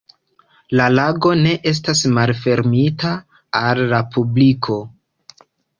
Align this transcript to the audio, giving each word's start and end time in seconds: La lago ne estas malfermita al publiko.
La 0.79 0.87
lago 0.93 1.33
ne 1.43 1.51
estas 1.73 2.03
malfermita 2.17 3.15
al 3.65 3.87
publiko. 4.17 4.85